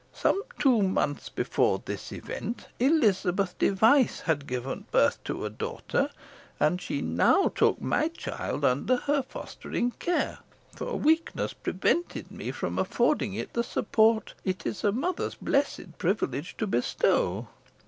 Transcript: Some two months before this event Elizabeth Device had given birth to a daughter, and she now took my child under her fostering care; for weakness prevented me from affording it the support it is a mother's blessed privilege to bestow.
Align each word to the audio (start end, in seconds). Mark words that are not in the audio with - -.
Some 0.13 0.41
two 0.57 0.81
months 0.81 1.29
before 1.29 1.83
this 1.85 2.11
event 2.11 2.65
Elizabeth 2.79 3.55
Device 3.59 4.21
had 4.21 4.47
given 4.47 4.87
birth 4.91 5.23
to 5.25 5.45
a 5.45 5.49
daughter, 5.51 6.09
and 6.59 6.81
she 6.81 7.01
now 7.03 7.49
took 7.49 7.79
my 7.79 8.07
child 8.07 8.65
under 8.65 8.95
her 8.95 9.21
fostering 9.21 9.91
care; 9.91 10.39
for 10.75 10.95
weakness 10.97 11.53
prevented 11.53 12.31
me 12.31 12.49
from 12.49 12.79
affording 12.79 13.35
it 13.35 13.53
the 13.53 13.63
support 13.63 14.33
it 14.43 14.65
is 14.65 14.83
a 14.83 14.91
mother's 14.91 15.35
blessed 15.35 15.95
privilege 15.99 16.57
to 16.57 16.65
bestow. 16.65 17.47